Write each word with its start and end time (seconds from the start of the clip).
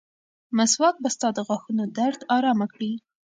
مسواک 0.57 0.95
به 1.03 1.09
ستا 1.15 1.29
د 1.37 1.39
غاښونو 1.47 1.83
درد 1.97 2.19
ارامه 2.37 2.67
کړي. 2.73 2.91